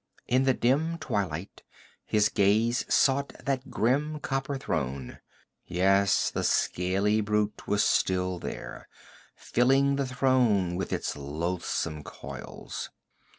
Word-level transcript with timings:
In 0.27 0.45
the 0.45 0.55
dim 0.55 0.97
twilight 0.97 1.61
his 2.07 2.29
gaze 2.29 2.91
sought 2.91 3.33
that 3.45 3.69
grim 3.69 4.19
copper 4.19 4.57
throne; 4.57 5.19
yes, 5.67 6.31
the 6.31 6.43
scaly 6.43 7.21
brute 7.21 7.67
was 7.67 7.83
still 7.83 8.39
there, 8.39 8.87
filling 9.35 9.97
the 9.97 10.07
throne 10.07 10.75
with 10.75 10.91
its 10.91 11.15
loathsome 11.15 12.03
coils. 12.03 12.89